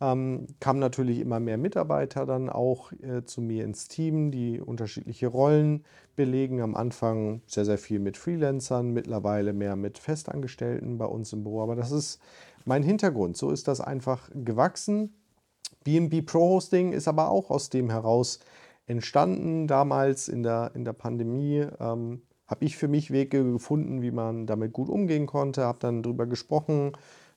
Ähm, 0.00 0.46
kamen 0.60 0.78
natürlich 0.78 1.18
immer 1.18 1.40
mehr 1.40 1.58
Mitarbeiter 1.58 2.24
dann 2.24 2.48
auch 2.48 2.92
äh, 2.92 3.24
zu 3.24 3.40
mir 3.40 3.64
ins 3.64 3.88
Team, 3.88 4.30
die 4.30 4.60
unterschiedliche 4.60 5.26
Rollen 5.26 5.84
belegen. 6.14 6.60
Am 6.62 6.76
Anfang 6.76 7.42
sehr, 7.46 7.64
sehr 7.64 7.78
viel 7.78 7.98
mit 7.98 8.16
Freelancern, 8.16 8.92
mittlerweile 8.92 9.52
mehr 9.52 9.74
mit 9.74 9.98
Festangestellten 9.98 10.98
bei 10.98 11.06
uns 11.06 11.32
im 11.32 11.42
Büro. 11.42 11.62
Aber 11.62 11.74
das 11.74 11.90
ist 11.90 12.20
mein 12.64 12.84
Hintergrund. 12.84 13.36
So 13.36 13.50
ist 13.50 13.66
das 13.66 13.80
einfach 13.80 14.30
gewachsen. 14.32 15.14
BNB 15.84 16.24
Pro 16.24 16.40
Hosting 16.40 16.92
ist 16.92 17.08
aber 17.08 17.30
auch 17.30 17.50
aus 17.50 17.70
dem 17.70 17.90
heraus 17.90 18.40
entstanden. 18.86 19.66
Damals 19.66 20.28
in 20.28 20.42
der, 20.42 20.72
in 20.74 20.84
der 20.84 20.92
Pandemie 20.92 21.66
ähm, 21.80 22.22
habe 22.46 22.64
ich 22.64 22.76
für 22.76 22.88
mich 22.88 23.10
Wege 23.10 23.52
gefunden, 23.52 24.02
wie 24.02 24.10
man 24.10 24.46
damit 24.46 24.72
gut 24.72 24.88
umgehen 24.88 25.26
konnte, 25.26 25.64
habe 25.64 25.78
dann 25.80 26.02
darüber 26.02 26.26
gesprochen, 26.26 26.92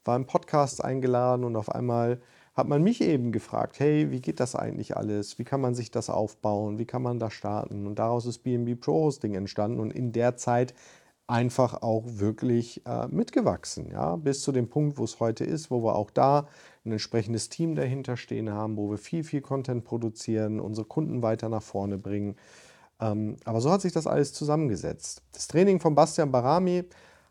war 0.06 0.16
im 0.16 0.26
Podcast 0.26 0.84
eingeladen 0.84 1.44
und 1.44 1.56
auf 1.56 1.70
einmal 1.70 2.22
hat 2.54 2.68
man 2.68 2.84
mich 2.84 3.02
eben 3.02 3.32
gefragt, 3.32 3.80
hey, 3.80 4.12
wie 4.12 4.20
geht 4.20 4.40
das 4.40 4.56
eigentlich 4.56 4.98
alles? 4.98 5.40
Wie 5.40 5.44
kann 5.44 5.62
man 5.62 5.74
sich 5.74 5.90
das 5.92 6.10
aufbauen? 6.10 6.80
Wie 6.80 6.86
kann 6.86 7.02
man 7.02 7.20
da 7.20 7.30
starten? 7.30 7.88
Und 7.88 8.00
daraus 8.00 8.26
ist 8.26 8.40
BNB 8.40 8.80
Pro 8.80 9.06
Hosting 9.06 9.36
entstanden 9.36 9.80
und 9.80 9.94
in 9.94 10.12
der 10.12 10.36
Zeit 10.36 10.74
einfach 11.32 11.82
auch 11.82 12.04
wirklich 12.06 12.86
äh, 12.86 13.08
mitgewachsen, 13.08 13.90
ja, 13.90 14.18
bis 14.18 14.42
zu 14.42 14.52
dem 14.52 14.68
Punkt, 14.68 14.98
wo 14.98 15.06
es 15.06 15.22
heute 15.22 15.46
ist, 15.46 15.72
wo 15.72 15.82
wir 15.82 15.96
auch 15.96 16.12
da 16.12 16.48
ein 16.86 16.92
entsprechendes 16.92 17.48
Team 17.48 17.74
dahinter 17.76 18.18
stehen 18.18 18.52
haben, 18.52 18.76
wo 18.76 18.92
wir 18.92 18.98
viel, 18.98 19.24
viel 19.24 19.40
Content 19.40 19.86
produzieren, 19.86 20.60
unsere 20.60 20.86
Kunden 20.86 21.22
weiter 21.22 21.48
nach 21.48 21.64
vorne 21.64 21.98
bringen. 21.98 22.36
Ähm, 23.00 23.38
aber 23.46 23.62
so 23.62 23.72
hat 23.72 23.82
sich 23.82 23.94
das 23.94 24.08
alles 24.08 24.34
zusammengesetzt. 24.34 25.24
Das 25.32 25.48
Training 25.48 25.80
von 25.80 25.96
Bastian 25.96 26.34
Barami 26.34 26.84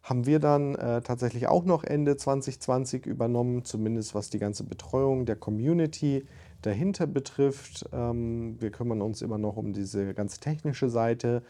haben 0.02 0.24
wir 0.24 0.38
dann 0.38 0.76
äh, 0.76 1.02
tatsächlich 1.02 1.46
auch 1.46 1.66
noch 1.66 1.84
Ende 1.84 2.16
2020 2.16 3.04
übernommen, 3.04 3.66
zumindest 3.66 4.14
was 4.14 4.30
die 4.30 4.38
ganze 4.38 4.64
Betreuung 4.64 5.26
der 5.26 5.36
Community 5.36 6.26
dahinter 6.62 7.06
betrifft. 7.06 7.84
Ähm, 7.92 8.56
wir 8.60 8.70
kümmern 8.70 9.02
uns 9.02 9.20
immer 9.20 9.36
noch 9.36 9.58
um 9.58 9.74
diese 9.74 10.14
ganze 10.14 10.40
technische 10.40 10.88
Seite 10.88 11.42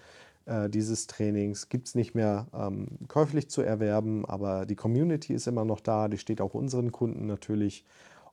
dieses 0.68 1.06
Trainings. 1.06 1.68
Gibt 1.68 1.88
es 1.88 1.94
nicht 1.94 2.14
mehr 2.14 2.46
ähm, 2.52 2.98
käuflich 3.08 3.48
zu 3.48 3.62
erwerben, 3.62 4.24
aber 4.26 4.66
die 4.66 4.76
Community 4.76 5.32
ist 5.32 5.46
immer 5.46 5.64
noch 5.64 5.80
da. 5.80 6.08
Die 6.08 6.18
steht 6.18 6.40
auch 6.40 6.54
unseren 6.54 6.92
Kunden 6.92 7.26
natürlich 7.26 7.84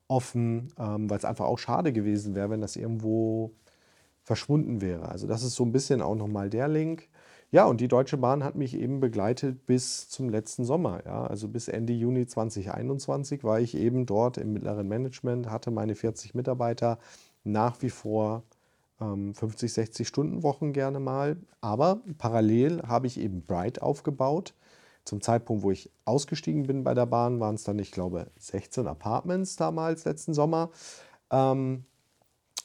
offen, 0.07 0.73
ähm, 0.79 1.09
weil 1.09 1.17
es 1.17 1.25
einfach 1.25 1.45
auch 1.45 1.59
schade 1.59 1.93
gewesen 1.93 2.35
wäre, 2.35 2.49
wenn 2.49 2.61
das 2.61 2.75
irgendwo 2.75 3.51
verschwunden 4.23 4.81
wäre. 4.81 5.09
Also 5.09 5.27
das 5.27 5.43
ist 5.43 5.55
so 5.55 5.63
ein 5.63 5.71
bisschen 5.71 6.01
auch 6.01 6.15
nochmal 6.15 6.49
der 6.49 6.67
Link. 6.67 7.09
Ja, 7.49 7.65
und 7.65 7.79
die 7.79 7.87
Deutsche 7.87 8.17
Bahn 8.17 8.43
hat 8.43 8.55
mich 8.55 8.73
eben 8.75 8.99
begleitet 8.99 9.65
bis 9.65 10.09
zum 10.09 10.27
letzten 10.29 10.65
Sommer. 10.65 11.01
Ja, 11.05 11.25
also 11.25 11.47
bis 11.47 11.69
Ende 11.69 11.93
Juni 11.93 12.27
2021 12.27 13.45
war 13.45 13.61
ich 13.61 13.75
eben 13.75 14.05
dort 14.05 14.37
im 14.37 14.51
mittleren 14.51 14.87
Management, 14.87 15.49
hatte 15.49 15.71
meine 15.71 15.95
40 15.95 16.35
Mitarbeiter 16.35 16.99
nach 17.45 17.81
wie 17.81 17.89
vor 17.89 18.43
50, 18.99 19.71
60 19.71 20.07
Stunden 20.07 20.43
Wochen 20.43 20.73
gerne 20.73 20.99
mal. 20.99 21.37
Aber 21.61 22.01
parallel 22.17 22.81
habe 22.83 23.07
ich 23.07 23.19
eben 23.19 23.43
Bright 23.43 23.81
aufgebaut. 23.81 24.53
Zum 25.05 25.21
Zeitpunkt, 25.21 25.63
wo 25.63 25.71
ich 25.71 25.91
ausgestiegen 26.05 26.63
bin 26.63 26.83
bei 26.83 26.93
der 26.93 27.05
Bahn, 27.05 27.39
waren 27.39 27.55
es 27.55 27.63
dann, 27.63 27.79
ich 27.79 27.91
glaube, 27.91 28.27
16 28.39 28.87
Apartments 28.87 29.55
damals 29.55 30.03
letzten 30.05 30.33
Sommer. 30.33 30.71
Ähm, 31.31 31.85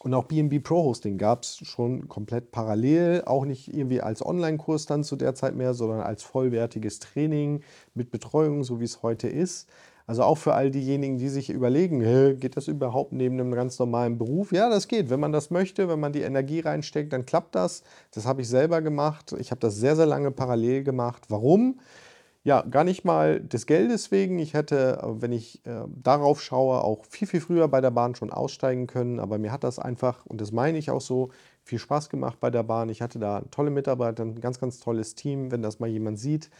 und 0.01 0.15
auch 0.15 0.25
BNB 0.25 0.65
Pro 0.65 0.83
Hosting 0.83 1.17
gab 1.17 1.45
es 1.45 1.59
schon 1.59 2.09
komplett 2.09 2.51
parallel, 2.51 3.23
auch 3.25 3.45
nicht 3.45 3.73
irgendwie 3.73 4.01
als 4.01 4.25
Online-Kurs 4.25 4.87
dann 4.87 5.05
zu 5.05 5.15
der 5.15 5.37
Zeit 5.37 5.55
mehr, 5.55 5.75
sondern 5.75 6.01
als 6.01 6.25
vollwertiges 6.25 6.99
Training 6.99 7.63
mit 7.95 8.11
Betreuung, 8.11 8.65
so 8.65 8.81
wie 8.81 8.85
es 8.85 9.05
heute 9.05 9.29
ist. 9.29 9.69
Also 10.07 10.23
auch 10.23 10.39
für 10.39 10.55
all 10.55 10.71
diejenigen, 10.71 11.19
die 11.19 11.29
sich 11.29 11.51
überlegen, 11.51 12.01
geht 12.39 12.57
das 12.57 12.69
überhaupt 12.69 13.13
neben 13.13 13.39
einem 13.39 13.53
ganz 13.53 13.79
normalen 13.79 14.19
Beruf? 14.19 14.53
Ja, 14.53 14.69
das 14.69 14.89
geht. 14.89 15.11
Wenn 15.11 15.21
man 15.21 15.33
das 15.33 15.51
möchte, 15.51 15.89
wenn 15.89 16.01
man 16.01 16.13
die 16.13 16.23
Energie 16.23 16.61
reinsteckt, 16.61 17.13
dann 17.13 17.27
klappt 17.27 17.55
das. 17.55 17.83
Das 18.13 18.27
habe 18.27 18.43
ich 18.43 18.49
selber 18.49 18.83
gemacht. 18.83 19.35
Ich 19.39 19.51
habe 19.51 19.61
das 19.61 19.77
sehr, 19.77 19.97
sehr 19.97 20.07
lange 20.07 20.31
parallel 20.31 20.83
gemacht. 20.85 21.25
Warum? 21.29 21.79
Ja, 22.45 22.63
gar 22.63 22.83
nicht 22.83 23.05
mal 23.05 23.41
des 23.41 23.67
Geldes 23.67 24.11
wegen. 24.11 24.41
Ich 24.41 24.53
hätte, 24.55 24.99
äh, 25.01 25.23
wenn 25.23 25.31
ich 25.31 25.65
äh, 25.65 25.85
darauf 26.03 26.43
schaue, 26.43 26.83
auch 26.83 27.05
viel, 27.09 27.29
viel 27.29 27.41
früher 27.41 27.69
bei 27.69 27.81
der 27.81 27.93
Bahn 27.93 28.17
schon 28.17 28.33
aussteigen 28.33 28.89
können. 28.89 29.21
Aber 29.21 29.39
mir 29.39 29.53
hat 29.53 29.63
das 29.63 29.79
einfach, 29.79 30.27
und 30.27 30.41
das 30.41 30.51
meine 30.51 30.79
ich 30.79 30.91
auch 30.91 31.01
so, 31.01 31.31
viel 31.65 31.79
Spaß 31.79 32.09
gemacht 32.09 32.41
bei 32.41 32.51
der 32.51 32.65
Bahn. 32.65 32.89
Ich 32.89 33.01
hatte 33.01 33.21
da 33.21 33.43
tolle 33.53 33.71
Mitarbeiter, 33.71 34.25
ein 34.25 34.41
ganz, 34.41 34.59
ganz 34.59 34.81
tolles 34.81 35.15
Team. 35.15 35.53
Wenn 35.53 35.63
das 35.63 35.79
mal 35.79 35.89
jemand 35.89 36.19
sieht, 36.19 36.51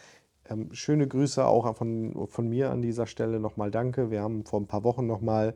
ähm, 0.49 0.73
schöne 0.73 1.07
Grüße 1.07 1.45
auch 1.45 1.75
von, 1.75 2.27
von 2.27 2.47
mir 2.47 2.71
an 2.71 2.81
dieser 2.81 3.07
Stelle. 3.07 3.39
Nochmal 3.39 3.71
danke. 3.71 4.11
Wir 4.11 4.21
haben 4.21 4.45
vor 4.45 4.59
ein 4.59 4.67
paar 4.67 4.83
Wochen 4.83 5.05
nochmal 5.05 5.55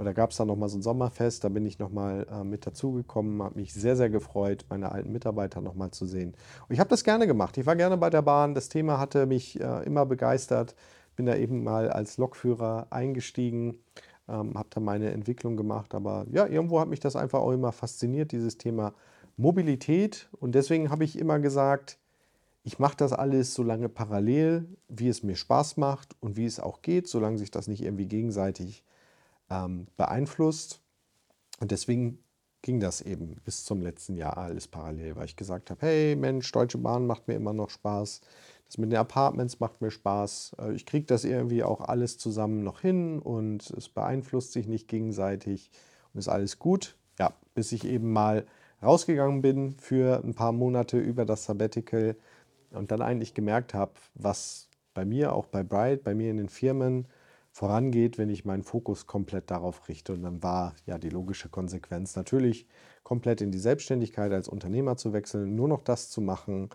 oder 0.00 0.14
gab 0.14 0.30
es 0.30 0.38
da 0.38 0.46
nochmal 0.46 0.70
so 0.70 0.78
ein 0.78 0.82
Sommerfest, 0.82 1.44
da 1.44 1.50
bin 1.50 1.66
ich 1.66 1.78
nochmal 1.78 2.26
äh, 2.30 2.42
mit 2.42 2.66
dazugekommen, 2.66 3.42
habe 3.42 3.60
mich 3.60 3.74
sehr, 3.74 3.96
sehr 3.96 4.08
gefreut, 4.08 4.64
meine 4.70 4.92
alten 4.92 5.12
Mitarbeiter 5.12 5.60
nochmal 5.60 5.90
zu 5.90 6.06
sehen. 6.06 6.34
Und 6.68 6.72
ich 6.72 6.80
habe 6.80 6.88
das 6.88 7.04
gerne 7.04 7.26
gemacht. 7.26 7.58
Ich 7.58 7.66
war 7.66 7.76
gerne 7.76 7.98
bei 7.98 8.08
der 8.08 8.22
Bahn, 8.22 8.54
das 8.54 8.70
Thema 8.70 8.98
hatte 8.98 9.26
mich 9.26 9.60
äh, 9.60 9.84
immer 9.84 10.06
begeistert, 10.06 10.74
bin 11.16 11.26
da 11.26 11.36
eben 11.36 11.62
mal 11.62 11.90
als 11.90 12.16
Lokführer 12.16 12.86
eingestiegen, 12.88 13.78
ähm, 14.26 14.56
habe 14.56 14.68
da 14.70 14.80
meine 14.80 15.10
Entwicklung 15.10 15.58
gemacht, 15.58 15.94
aber 15.94 16.24
ja, 16.30 16.46
irgendwo 16.46 16.80
hat 16.80 16.88
mich 16.88 17.00
das 17.00 17.14
einfach 17.14 17.40
auch 17.40 17.52
immer 17.52 17.72
fasziniert, 17.72 18.32
dieses 18.32 18.56
Thema 18.56 18.94
Mobilität. 19.36 20.30
Und 20.38 20.54
deswegen 20.54 20.90
habe 20.90 21.04
ich 21.04 21.18
immer 21.18 21.40
gesagt, 21.40 21.98
ich 22.62 22.78
mache 22.78 22.96
das 22.96 23.12
alles 23.12 23.54
so 23.54 23.62
lange 23.62 23.88
parallel, 23.88 24.68
wie 24.88 25.08
es 25.08 25.22
mir 25.22 25.36
Spaß 25.36 25.76
macht 25.76 26.14
und 26.20 26.36
wie 26.36 26.44
es 26.44 26.60
auch 26.60 26.82
geht, 26.82 27.08
solange 27.08 27.38
sich 27.38 27.50
das 27.50 27.68
nicht 27.68 27.82
irgendwie 27.82 28.06
gegenseitig 28.06 28.84
ähm, 29.48 29.86
beeinflusst. 29.96 30.80
Und 31.60 31.70
deswegen 31.70 32.18
ging 32.62 32.80
das 32.80 33.00
eben 33.00 33.36
bis 33.44 33.64
zum 33.64 33.80
letzten 33.80 34.16
Jahr 34.16 34.36
alles 34.36 34.68
parallel, 34.68 35.16
weil 35.16 35.24
ich 35.24 35.36
gesagt 35.36 35.70
habe, 35.70 35.80
hey 35.86 36.16
Mensch, 36.16 36.50
Deutsche 36.52 36.78
Bahn 36.78 37.06
macht 37.06 37.28
mir 37.28 37.34
immer 37.34 37.54
noch 37.54 37.70
Spaß. 37.70 38.20
Das 38.66 38.78
mit 38.78 38.92
den 38.92 38.98
Apartments 38.98 39.58
macht 39.58 39.80
mir 39.80 39.90
Spaß. 39.90 40.56
Äh, 40.60 40.72
ich 40.74 40.86
kriege 40.86 41.06
das 41.06 41.24
irgendwie 41.24 41.64
auch 41.64 41.80
alles 41.80 42.18
zusammen 42.18 42.62
noch 42.62 42.80
hin 42.80 43.18
und 43.18 43.70
es 43.70 43.88
beeinflusst 43.88 44.52
sich 44.52 44.68
nicht 44.68 44.86
gegenseitig 44.88 45.70
und 46.12 46.18
ist 46.18 46.28
alles 46.28 46.58
gut. 46.58 46.96
Ja, 47.18 47.34
bis 47.54 47.72
ich 47.72 47.84
eben 47.84 48.12
mal 48.12 48.46
rausgegangen 48.82 49.42
bin 49.42 49.74
für 49.76 50.22
ein 50.24 50.34
paar 50.34 50.52
Monate 50.52 50.98
über 50.98 51.24
das 51.24 51.44
Sabbatical 51.44 52.16
und 52.72 52.90
dann 52.90 53.02
eigentlich 53.02 53.34
gemerkt 53.34 53.74
habe, 53.74 53.92
was 54.14 54.68
bei 54.94 55.04
mir, 55.04 55.32
auch 55.32 55.46
bei 55.46 55.62
Bright, 55.62 56.04
bei 56.04 56.14
mir 56.14 56.30
in 56.30 56.36
den 56.36 56.48
Firmen 56.48 57.06
vorangeht, 57.52 58.18
wenn 58.18 58.30
ich 58.30 58.44
meinen 58.44 58.62
Fokus 58.62 59.06
komplett 59.06 59.50
darauf 59.50 59.88
richte. 59.88 60.12
Und 60.12 60.22
dann 60.22 60.42
war 60.42 60.74
ja 60.86 60.98
die 60.98 61.08
logische 61.08 61.48
Konsequenz 61.48 62.16
natürlich 62.16 62.66
komplett 63.02 63.40
in 63.40 63.50
die 63.50 63.58
Selbstständigkeit 63.58 64.32
als 64.32 64.48
Unternehmer 64.48 64.96
zu 64.96 65.12
wechseln, 65.12 65.56
nur 65.56 65.68
noch 65.68 65.82
das 65.82 66.10
zu 66.10 66.20
machen. 66.20 66.70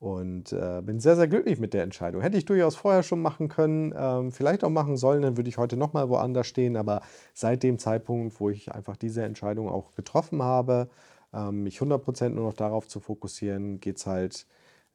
Und 0.00 0.52
äh, 0.52 0.80
bin 0.80 1.00
sehr, 1.00 1.16
sehr 1.16 1.26
glücklich 1.26 1.58
mit 1.58 1.74
der 1.74 1.82
Entscheidung. 1.82 2.22
Hätte 2.22 2.38
ich 2.38 2.44
durchaus 2.44 2.76
vorher 2.76 3.02
schon 3.02 3.20
machen 3.20 3.48
können, 3.48 3.92
ähm, 3.96 4.30
vielleicht 4.30 4.62
auch 4.62 4.70
machen 4.70 4.96
sollen, 4.96 5.22
dann 5.22 5.36
würde 5.36 5.48
ich 5.48 5.58
heute 5.58 5.76
nochmal 5.76 6.08
woanders 6.08 6.46
stehen. 6.46 6.76
Aber 6.76 7.00
seit 7.34 7.64
dem 7.64 7.80
Zeitpunkt, 7.80 8.38
wo 8.38 8.48
ich 8.48 8.72
einfach 8.72 8.96
diese 8.96 9.24
Entscheidung 9.24 9.68
auch 9.68 9.94
getroffen 9.96 10.40
habe, 10.40 10.88
ähm, 11.32 11.64
mich 11.64 11.80
100% 11.80 12.28
nur 12.28 12.44
noch 12.44 12.54
darauf 12.54 12.86
zu 12.86 13.00
fokussieren, 13.00 13.80
geht 13.80 13.96
es 13.96 14.06
halt 14.06 14.46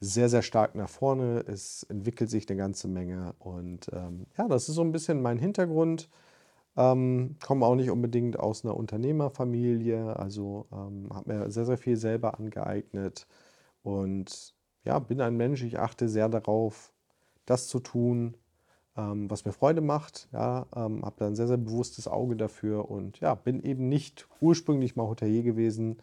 sehr, 0.04 0.30
sehr 0.30 0.42
stark 0.42 0.76
nach 0.76 0.90
vorne. 0.90 1.44
Es 1.48 1.84
entwickelt 1.84 2.30
sich 2.30 2.50
eine 2.50 2.58
ganze 2.58 2.88
Menge. 2.88 3.34
Und 3.40 3.90
ähm, 3.94 4.26
ja, 4.38 4.48
das 4.48 4.70
ist 4.70 4.76
so 4.76 4.82
ein 4.82 4.92
bisschen 4.92 5.22
mein 5.22 5.38
Hintergrund. 5.38 6.10
Ähm, 6.76 7.38
komme 7.46 7.66
auch 7.66 7.76
nicht 7.76 7.92
unbedingt 7.92 8.40
aus 8.40 8.66
einer 8.66 8.76
Unternehmerfamilie, 8.76 10.18
also 10.18 10.66
ähm, 10.72 11.10
habe 11.14 11.34
mir 11.34 11.52
sehr, 11.52 11.66
sehr 11.66 11.78
viel 11.78 11.98
selber 11.98 12.40
angeeignet. 12.40 13.28
Und 13.84 14.56
ja, 14.84 15.00
bin 15.00 15.22
ein 15.22 15.38
Mensch, 15.38 15.64
ich 15.64 15.80
achte 15.80 16.10
sehr 16.10 16.30
darauf, 16.30 16.92
das 17.46 17.68
zu 17.68 17.80
tun, 17.80 18.36
ähm, 18.98 19.30
was 19.30 19.46
mir 19.46 19.54
Freude 19.54 19.82
macht. 19.82 20.28
Ja, 20.34 20.66
ähm, 20.76 21.06
habe 21.06 21.16
da 21.20 21.28
ein 21.28 21.36
sehr, 21.36 21.48
sehr 21.48 21.58
bewusstes 21.58 22.08
Auge 22.08 22.36
dafür 22.36 22.90
und 22.90 23.20
ja, 23.20 23.36
bin 23.36 23.62
eben 23.62 23.88
nicht 23.90 24.28
ursprünglich 24.42 24.96
mal 24.96 25.08
Hotelier 25.08 25.44
gewesen, 25.44 25.98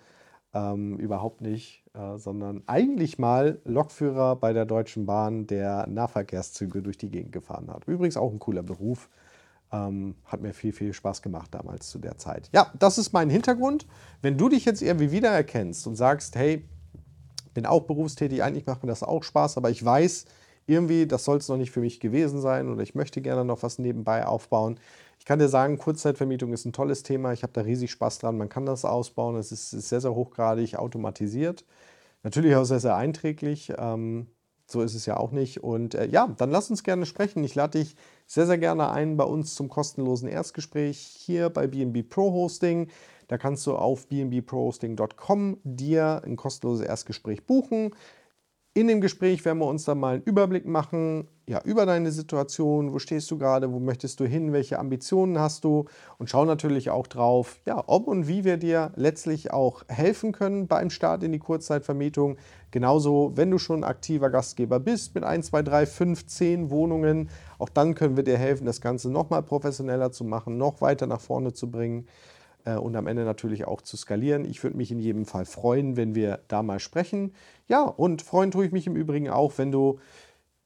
ähm, 0.52 0.97
überhaupt 0.99 1.40
nicht, 1.40 1.85
äh, 1.95 2.19
sondern 2.19 2.62
eigentlich 2.66 3.19
mal 3.19 3.61
Lokführer 3.64 4.37
bei 4.37 4.52
der 4.52 4.64
Deutschen 4.64 5.07
Bahn, 5.07 5.47
der 5.47 5.87
Nahverkehrszüge 5.87 6.83
durch 6.83 6.99
die 6.99 7.11
Gegend 7.11 7.33
gefahren 7.33 7.71
hat. 7.71 7.87
Übrigens 7.87 8.16
auch 8.16 8.33
ein 8.33 8.38
cooler 8.38 8.62
Beruf. 8.62 9.09
Ähm, 9.73 10.16
hat 10.25 10.40
mir 10.40 10.52
viel, 10.52 10.73
viel 10.73 10.92
Spaß 10.92 11.23
gemacht 11.23 11.54
damals 11.54 11.90
zu 11.90 12.00
der 12.00 12.19
Zeit. 12.19 12.50
Ja, 12.52 12.73
das 12.80 12.99
ist 12.99 13.12
mein 13.12 13.30
Hintergrund. 13.30 13.87
Wenn 14.21 14.37
du 14.37 14.49
dich 14.49 14.64
jetzt 14.64 14.83
irgendwie 14.83 15.12
wiedererkennst 15.12 15.87
und 15.87 15.95
sagst, 15.95 16.35
hey, 16.35 16.64
bin 17.54 17.66
auch 17.66 17.83
berufstätig, 17.83 18.42
eigentlich 18.42 18.66
macht 18.66 18.83
mir 18.83 18.88
das 18.88 19.04
auch 19.04 19.23
Spaß, 19.23 19.57
aber 19.57 19.71
ich 19.71 19.85
weiß, 19.85 20.25
irgendwie, 20.67 21.07
das 21.07 21.25
soll 21.25 21.38
es 21.38 21.49
noch 21.49 21.57
nicht 21.57 21.71
für 21.71 21.81
mich 21.81 22.00
gewesen 22.00 22.40
sein 22.40 22.69
oder 22.69 22.83
ich 22.83 22.95
möchte 22.95 23.21
gerne 23.21 23.45
noch 23.45 23.62
was 23.62 23.79
nebenbei 23.79 24.26
aufbauen. 24.26 24.79
Ich 25.19 25.25
kann 25.26 25.38
dir 25.38 25.49
sagen, 25.49 25.79
Kurzzeitvermietung 25.79 26.52
ist 26.52 26.64
ein 26.64 26.73
tolles 26.73 27.02
Thema. 27.02 27.33
Ich 27.33 27.43
habe 27.43 27.52
da 27.52 27.61
riesig 27.61 27.90
Spaß 27.90 28.21
dran. 28.21 28.38
Man 28.38 28.49
kann 28.49 28.64
das 28.64 28.85
ausbauen. 28.85 29.37
Es 29.37 29.52
ist, 29.52 29.73
ist 29.73 29.88
sehr, 29.90 30.00
sehr 30.00 30.14
hochgradig 30.14 30.76
automatisiert. 30.76 31.64
Natürlich 32.23 32.57
auch 32.57 32.64
sehr, 32.64 32.81
sehr 32.81 32.97
einträglich. 32.97 33.73
Ähm, 33.76 34.29
so 34.67 34.83
ist 34.83 34.95
es 34.95 35.07
ja 35.07 35.17
auch 35.17 35.33
nicht. 35.33 35.62
Und 35.62 35.95
äh, 35.95 36.07
ja, 36.07 36.35
dann 36.38 36.50
lass 36.50 36.71
uns 36.71 36.85
gerne 36.85 37.05
sprechen. 37.05 37.45
Ich 37.45 37.55
lade 37.55 37.79
dich 37.79 37.97
sehr, 38.26 38.47
sehr 38.47 38.59
gerne 38.59 38.90
ein 38.90 39.17
bei 39.17 39.25
uns 39.25 39.55
zum 39.55 39.69
kostenlosen 39.69 40.29
Erstgespräch 40.29 40.99
hier 40.99 41.50
bei 41.50 41.67
BNB 41.67 42.09
Pro 42.09 42.33
Hosting. 42.33 42.88
Da 43.29 43.38
kannst 43.38 43.67
du 43.67 43.76
auf 43.76 44.07
bnbprohosting.com 44.09 45.59
dir 45.64 46.23
ein 46.25 46.37
kostenloses 46.37 46.87
Erstgespräch 46.87 47.45
buchen. 47.45 47.95
In 48.73 48.87
dem 48.87 49.00
Gespräch 49.00 49.45
werden 49.45 49.59
wir 49.59 49.67
uns 49.67 49.85
dann 49.85 49.99
mal 49.99 50.15
einen 50.15 50.23
Überblick 50.23 50.65
machen 50.65 51.27
ja, 51.49 51.61
über 51.65 51.87
deine 51.87 52.12
Situation, 52.12 52.93
wo 52.93 53.00
stehst 53.00 53.29
du 53.33 53.37
gerade, 53.37 53.73
wo 53.73 53.81
möchtest 53.81 54.21
du 54.21 54.25
hin, 54.25 54.53
welche 54.53 54.79
Ambitionen 54.79 55.41
hast 55.41 55.65
du? 55.65 55.87
Und 56.19 56.31
schau 56.31 56.45
natürlich 56.45 56.89
auch 56.91 57.09
drauf, 57.09 57.59
ja, 57.67 57.83
ob 57.89 58.07
und 58.07 58.29
wie 58.29 58.45
wir 58.45 58.59
dir 58.59 58.93
letztlich 58.95 59.53
auch 59.53 59.83
helfen 59.89 60.31
können 60.31 60.69
beim 60.69 60.91
Start 60.91 61.25
in 61.25 61.33
die 61.33 61.41
Kurzzeitvermietung. 61.41 62.37
Genauso, 62.71 63.33
wenn 63.35 63.50
du 63.50 63.59
schon 63.59 63.83
aktiver 63.83 64.31
Gastgeber 64.31 64.79
bist 64.79 65.17
mit 65.17 65.25
1, 65.25 65.49
2, 65.49 65.62
3, 65.62 65.87
5, 65.87 66.27
10 66.27 66.71
Wohnungen, 66.71 67.29
auch 67.59 67.71
dann 67.71 67.97
können 67.97 68.17
wir 68.17 68.23
dir 68.23 68.39
helfen, 68.39 68.67
das 68.67 68.81
Ganze 68.81 69.11
nochmal 69.11 69.43
professioneller 69.43 70.12
zu 70.12 70.23
machen, 70.23 70.59
noch 70.59 70.81
weiter 70.81 71.09
nach 71.09 71.21
vorne 71.21 71.53
zu 71.53 71.73
bringen 71.73 72.07
und 72.64 72.97
am 72.97 73.07
Ende 73.07 73.25
natürlich 73.25 73.67
auch 73.67 73.83
zu 73.83 73.97
skalieren. 73.97 74.45
Ich 74.45 74.62
würde 74.62 74.76
mich 74.76 74.90
in 74.90 74.99
jedem 74.99 75.26
Fall 75.26 75.45
freuen, 75.45 75.97
wenn 75.97 76.14
wir 76.14 76.40
da 76.49 76.62
mal 76.62 76.81
sprechen. 76.81 77.35
Ja, 77.69 77.83
und 77.83 78.23
freuen 78.23 78.50
tue 78.50 78.67
ich 78.67 78.73
mich 78.73 78.87
im 78.87 78.97
Übrigen 78.97 79.29
auch, 79.29 79.59
wenn 79.59 79.73
du 79.73 79.99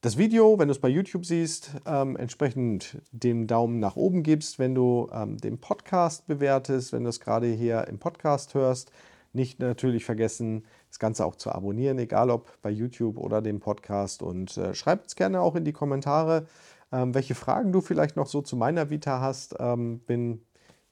das 0.05 0.19
Video, 0.19 0.59
wenn 0.59 0.69
du 0.69 0.73
es 0.73 0.81
bei 0.81 0.91
YouTube 0.91 1.25
siehst, 1.25 1.71
ähm, 1.87 2.17
entsprechend 2.17 2.99
den 3.11 3.47
Daumen 3.47 3.81
nach 3.81 3.97
oben 3.97 4.23
gibst, 4.23 4.59
wenn 4.59 4.75
du 4.75 5.09
ähm, 5.11 5.39
den 5.39 5.57
Podcast 5.57 6.27
bewertest, 6.27 6.93
wenn 6.93 7.05
du 7.05 7.09
es 7.09 7.21
gerade 7.21 7.47
hier 7.47 7.89
im 7.89 7.99
Podcast 7.99 8.53
hörst. 8.53 8.93
Nicht 9.33 9.61
natürlich 9.61 10.05
vergessen, 10.05 10.67
das 10.91 10.99
Ganze 10.99 11.25
auch 11.25 11.37
zu 11.37 11.51
abonnieren, 11.51 11.99
egal 11.99 12.29
ob 12.29 12.61
bei 12.61 12.69
YouTube 12.69 13.17
oder 13.17 13.41
dem 13.41 13.61
Podcast. 13.61 14.23
Und 14.23 14.59
äh, 14.59 14.75
schreib 14.75 15.07
es 15.07 15.17
gerne 15.17 15.41
auch 15.41 15.57
in 15.57 15.65
die 15.65 15.73
Kommentare, 15.73 16.49
ähm, 16.93 17.15
welche 17.15 17.35
Fragen 17.35 17.73
du 17.73 17.81
vielleicht 17.81 18.15
noch 18.15 18.27
so 18.27 18.43
zu 18.43 18.57
meiner 18.57 18.91
Vita 18.91 19.23
hast. 19.23 19.57
Ähm, 19.59 20.01
bin 20.01 20.43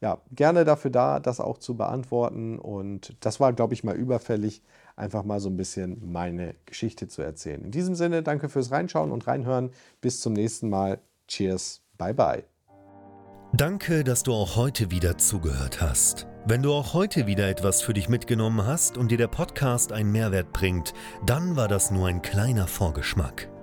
ja, 0.03 0.21
gerne 0.33 0.65
dafür 0.65 0.91
da, 0.91 1.21
das 1.21 1.41
auch 1.41 1.59
zu 1.59 1.77
beantworten. 1.77 2.59
Und 2.59 3.17
das 3.21 3.39
war, 3.39 3.53
glaube 3.53 3.73
ich, 3.73 3.85
mal 3.85 3.95
überfällig, 3.95 4.63
einfach 4.97 5.23
mal 5.23 5.41
so 5.41 5.49
ein 5.49 5.57
bisschen 5.57 6.13
meine 6.13 6.57
Geschichte 6.67 7.07
zu 7.07 7.23
erzählen. 7.23 7.65
In 7.65 7.71
diesem 7.71 7.95
Sinne, 7.95 8.23
danke 8.23 8.49
fürs 8.49 8.73
Reinschauen 8.73 9.13
und 9.13 9.27
Reinhören. 9.27 9.71
Bis 10.01 10.21
zum 10.21 10.33
nächsten 10.33 10.69
Mal. 10.69 10.99
Cheers. 11.29 11.83
Bye 11.97 12.15
bye. 12.15 12.45
Danke, 13.55 14.03
dass 14.03 14.25
du 14.25 14.33
auch 14.33 14.57
heute 14.57 14.91
wieder 14.91 15.19
zugehört 15.19 15.81
hast. 15.81 16.27
Wenn 16.47 16.63
du 16.63 16.73
auch 16.73 16.95
heute 16.95 17.29
wieder 17.29 17.49
etwas 17.49 17.81
für 17.83 17.93
dich 17.93 18.09
mitgenommen 18.09 18.67
hast 18.67 18.97
und 18.97 19.13
dir 19.13 19.19
der 19.19 19.29
Podcast 19.29 19.93
einen 19.93 20.11
Mehrwert 20.11 20.53
bringt, 20.53 20.95
dann 21.25 21.55
war 21.55 21.69
das 21.69 21.93
nur 21.93 22.09
ein 22.09 22.23
kleiner 22.23 22.67
Vorgeschmack. 22.67 23.52